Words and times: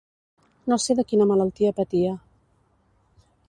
No 0.71 0.77
sé 0.85 0.95
de 1.01 1.05
quina 1.11 1.29
malaltia 1.33 1.75
patia 1.81 2.17